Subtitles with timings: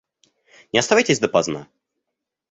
[0.73, 1.67] Не оставайтесь допоздна.